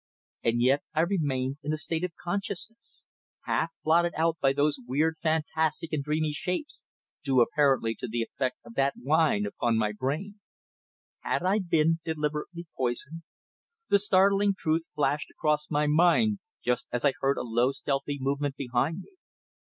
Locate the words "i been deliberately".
11.43-12.65